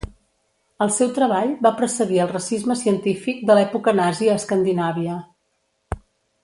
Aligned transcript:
El 0.85 0.93
seu 0.95 1.11
treball 1.17 1.51
va 1.67 1.73
precedir 1.81 2.19
el 2.25 2.31
racisme 2.31 2.79
científic 2.81 3.47
de 3.51 3.59
l'època 3.59 3.97
nazi 4.03 4.31
a 4.33 4.39
Escandinàvia. 4.43 5.23